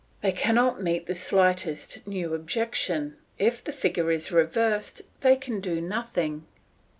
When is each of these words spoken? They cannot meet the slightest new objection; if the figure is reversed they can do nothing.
They 0.21 0.31
cannot 0.31 0.81
meet 0.81 1.05
the 1.05 1.13
slightest 1.13 2.07
new 2.07 2.33
objection; 2.33 3.17
if 3.37 3.63
the 3.63 3.71
figure 3.71 4.09
is 4.09 4.31
reversed 4.31 5.03
they 5.19 5.35
can 5.35 5.59
do 5.59 5.79
nothing. 5.79 6.47